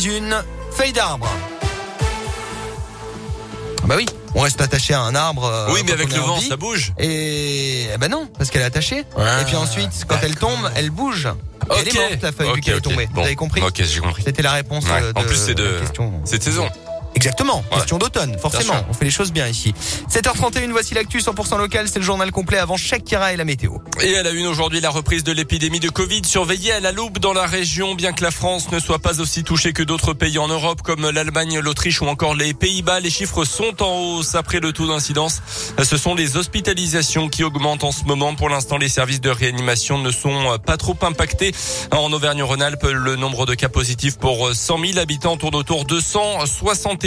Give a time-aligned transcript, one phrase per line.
[0.00, 1.28] d'une feuille d'arbre.
[3.84, 5.44] Bah oui, on reste attaché à un arbre.
[5.44, 6.46] euh, Oui, mais avec le en vent, vie.
[6.46, 6.92] ça bouge.
[7.00, 9.02] Et ben non, parce qu'elle est attachée.
[9.16, 11.26] Ah, et puis ensuite, quand elle tombe, elle bouge.
[11.76, 13.06] Elle est morte la feuille vu Ok, qu'elle est tombée.
[13.08, 13.22] Bon.
[13.22, 14.22] Vous avez compris Ok, j'ai compris.
[14.24, 15.02] C'était la réponse Ouais.
[15.02, 15.80] euh, de, En plus, c'est de-.
[16.24, 16.68] Cette saison.
[17.18, 17.78] Exactement, Ouais.
[17.78, 18.74] question d'automne, forcément.
[18.88, 19.74] On fait les choses bien ici.
[20.08, 23.72] 7h31, voici l'actu 100% local, c'est le journal complet avant Shakira et la météo.
[24.00, 27.18] Et à la une aujourd'hui, la reprise de l'épidémie de Covid surveillée à la loupe
[27.18, 30.38] dans la région, bien que la France ne soit pas aussi touchée que d'autres pays
[30.38, 33.00] en Europe comme l'Allemagne, l'Autriche ou encore les Pays-Bas.
[33.00, 35.42] Les chiffres sont en hausse après le taux d'incidence.
[35.82, 38.36] Ce sont les hospitalisations qui augmentent en ce moment.
[38.36, 41.52] Pour l'instant, les services de réanimation ne sont pas trop impactés.
[41.90, 45.98] En Auvergne-Rhône-Alpes, le nombre de cas positifs pour 100 000 habitants tourne autour de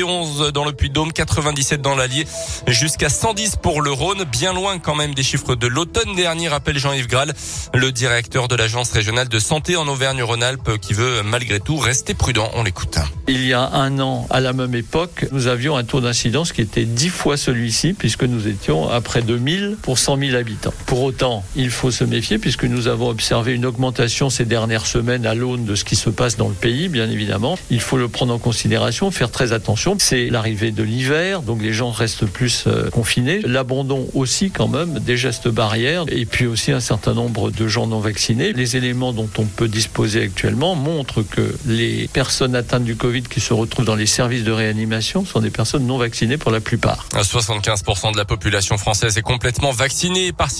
[0.00, 2.26] 171 dans le Puy-de-Dôme, 97 dans l'Allier,
[2.66, 6.78] jusqu'à 110 pour le Rhône, bien loin quand même des chiffres de l'automne dernier, rappelle
[6.78, 7.34] Jean-Yves Graal,
[7.74, 12.50] le directeur de l'agence régionale de santé en Auvergne-Rhône-Alpes, qui veut malgré tout rester prudent.
[12.54, 12.98] On l'écoute.
[13.28, 16.62] Il y a un an, à la même époque, nous avions un taux d'incidence qui
[16.62, 20.72] était dix fois celui-ci, puisque nous étions à près de 1000 pour 100 000 habitants.
[20.86, 25.26] Pour autant, il faut se méfier, puisque nous avons observé une augmentation ces dernières semaines
[25.26, 27.58] à l'aune de ce qui se passe dans le pays, bien évidemment.
[27.70, 29.89] Il faut le prendre en considération, faire très attention.
[29.98, 33.40] C'est l'arrivée de l'hiver, donc les gens restent plus euh, confinés.
[33.44, 37.86] L'abandon aussi, quand même, des gestes barrières, et puis aussi un certain nombre de gens
[37.86, 38.52] non vaccinés.
[38.52, 43.40] Les éléments dont on peut disposer actuellement montrent que les personnes atteintes du Covid qui
[43.40, 47.06] se retrouvent dans les services de réanimation sont des personnes non vaccinées pour la plupart.
[47.14, 50.50] 75% de la population française est complètement vaccinée et, par-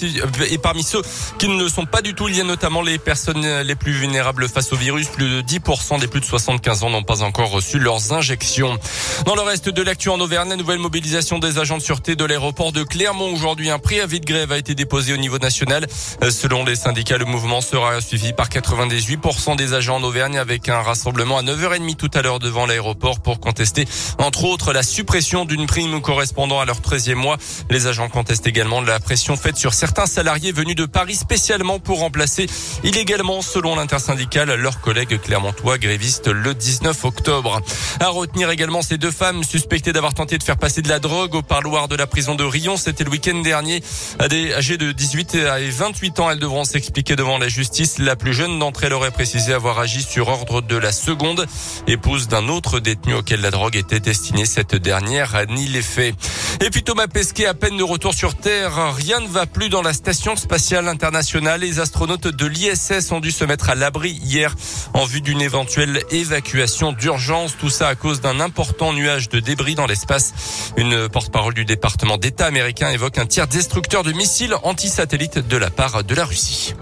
[0.51, 1.03] et parmi ceux
[1.39, 3.93] qui ne le sont pas du tout, il y a notamment les personnes les plus
[3.93, 5.09] vulnérables face au virus.
[5.09, 8.79] Plus de 10% des plus de 75 ans n'ont pas encore reçu leurs injections.
[9.27, 12.25] Dans le reste de l'actu en Auvergne, la nouvelle mobilisation des agents de sûreté de
[12.25, 13.31] l'aéroport de Clermont.
[13.33, 15.87] Aujourd'hui, un préavis de grève a été déposé au niveau national.
[16.23, 20.71] Euh, Selon les syndicats, le mouvement sera suivi par 98% des agents en Auvergne avec
[20.71, 23.87] un rassemblement à 9h30 tout à l'heure devant l'aéroport pour contester,
[24.19, 27.37] entre autres, la suppression d'une prime correspondant à leur 13e mois.
[27.69, 31.99] Les agents contestent également la pression faite sur certains salariés venus de Paris spécialement pour
[31.99, 32.47] remplacer
[32.85, 37.61] illégalement, selon l'intersyndicale, leurs collègues clermontois grévistes le 19 octobre.
[38.01, 41.35] À retenir également ces deux femmes suspectées d'avoir tenté de faire passer de la drogue
[41.35, 42.77] au parloir de la prison de Rion.
[42.77, 43.83] C'était le week-end dernier.
[44.29, 47.99] Des âgées de 18 et 28 ans, elles devront s'expliquer devant la justice.
[47.99, 51.47] La plus jeune d'entre elles aurait précisé avoir agi sur ordre de la seconde,
[51.87, 54.47] épouse d'un autre détenu auquel la drogue était destinée.
[54.47, 56.15] Cette dernière nie les faits.
[56.61, 59.83] Et puis Thomas Pesquet, à peine de retour sur Terre, rien ne va plus dans
[59.83, 61.61] la station spatiale internationale.
[61.61, 64.55] Les astronautes de l'ISS ont dû se mettre à l'abri hier
[64.95, 67.57] en vue d'une éventuelle évacuation d'urgence.
[67.59, 70.33] Tout ça à cause d'un important nuage de débris dans l'espace.
[70.77, 75.71] Une porte-parole du département d'État américain évoque un tir destructeur de missiles anti-satellites de la
[75.71, 76.75] part de la Russie.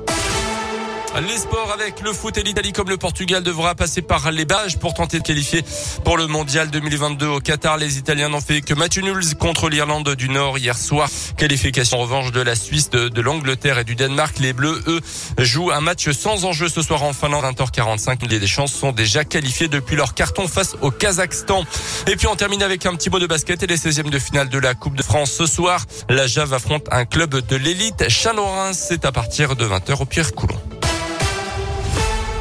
[1.26, 4.78] Les sports avec le foot et l'Italie comme le Portugal devra passer par les barrages
[4.78, 5.64] pour tenter de qualifier
[6.04, 7.76] pour le mondial 2022 au Qatar.
[7.76, 11.08] Les Italiens n'ont fait que match nul contre l'Irlande du Nord hier soir.
[11.36, 14.38] Qualification en revanche de la Suisse, de, l'Angleterre et du Danemark.
[14.38, 15.00] Les Bleus, eux,
[15.38, 17.44] jouent un match sans enjeu ce soir en Finlande.
[17.44, 18.28] 20h45.
[18.28, 21.64] Les Deschamps sont déjà qualifiés depuis leur carton face au Kazakhstan.
[22.06, 24.50] Et puis on termine avec un petit mot de basket et les 16e de finale
[24.50, 25.84] de la Coupe de France ce soir.
[26.08, 28.08] La Jave affronte un club de l'élite.
[28.08, 30.77] Chalon-Reims, c'est à partir de 20h au Pierre-Coulon.